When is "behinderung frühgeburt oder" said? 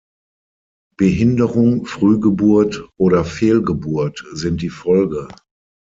0.97-3.23